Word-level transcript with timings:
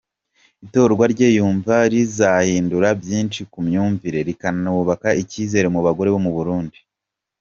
Itorwa 0.65 1.03
rye 1.13 1.27
yumva 1.37 1.75
rizahindura 1.91 2.87
byinshi 3.01 3.41
ku 3.51 3.59
myumvire, 3.67 4.19
rikanubaka 4.27 5.09
icyizere 5.21 5.67
mu 5.73 5.79
bagore 5.85 6.09
bo 6.13 6.19
mu 6.25 6.31
Burundi. 6.37 6.77